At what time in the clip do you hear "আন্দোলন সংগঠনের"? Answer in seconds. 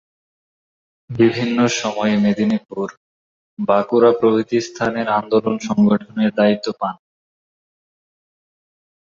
5.09-6.31